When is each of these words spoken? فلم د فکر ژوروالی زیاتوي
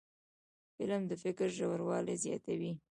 فلم 0.75 1.01
د 1.09 1.11
فکر 1.23 1.47
ژوروالی 1.57 2.15
زیاتوي 2.25 2.73